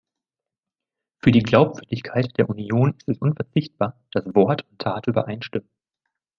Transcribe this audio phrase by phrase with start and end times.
[1.19, 5.69] Für die Glaubwürdigkeit der Union ist es unverzichtbar, dass Wort und Tat übereinstimmen.